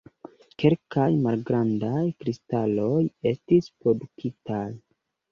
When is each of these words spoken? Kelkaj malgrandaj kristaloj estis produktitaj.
Kelkaj 0.61 1.09
malgrandaj 1.25 2.01
kristaloj 2.23 2.95
estis 3.33 3.67
produktitaj. 3.83 4.63